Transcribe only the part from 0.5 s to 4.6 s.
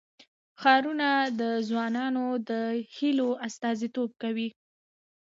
ښارونه د ځوانانو د هیلو استازیتوب کوي.